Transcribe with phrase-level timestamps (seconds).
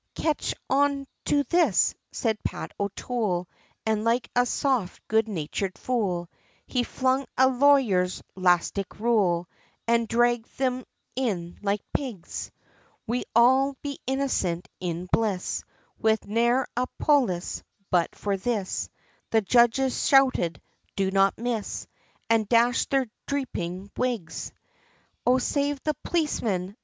[0.15, 3.47] "Ketch on to this!" said Pat O'Toole,
[3.85, 6.27] an' like a soft, good natured fool,
[6.65, 9.47] He flung a lawyer's 'lastic rule,
[9.87, 10.85] an' dhragged thim
[11.15, 12.49] in like pigs,
[13.05, 15.63] We'd all be innocent, in bliss,
[15.99, 17.61] with ne'er a polis,
[17.91, 18.89] but for this,
[19.29, 20.59] The judges shouted,
[20.95, 21.85] "do not miss"
[22.27, 24.51] and dashed their dhreepin' wigs,
[25.27, 26.75] "O save the polismen!"